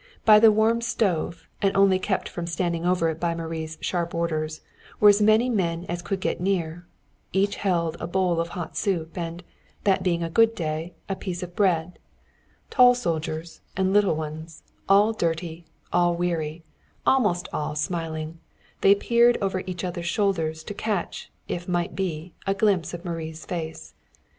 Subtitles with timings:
[0.25, 4.61] By the warm stove, and only kept from standing over it by Marie's sharp orders,
[4.99, 6.87] were as many men as could get near.
[7.33, 9.43] Each held a bowl of hot soup, and
[9.83, 11.99] that being a good day a piece of bread.
[12.71, 16.63] Tall soldiers and little ones, all dirty, all weary,
[17.05, 18.39] almost all smiling,
[18.81, 23.45] they peered over each other's shoulders, to catch, if might be, a glimpse of Marie's
[23.45, 23.93] face.